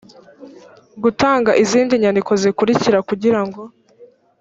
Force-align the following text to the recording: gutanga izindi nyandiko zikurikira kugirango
gutanga 1.03 1.51
izindi 1.63 1.93
nyandiko 2.01 2.31
zikurikira 2.41 2.97
kugirango 3.09 3.61